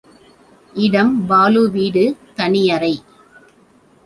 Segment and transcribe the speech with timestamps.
[0.75, 2.05] இடம் பாலு வீடு,
[2.35, 2.93] தனி அறை.